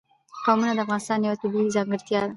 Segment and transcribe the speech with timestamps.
[0.45, 2.29] قومونه د افغانستان یوه طبیعي ځانګړتیا ده.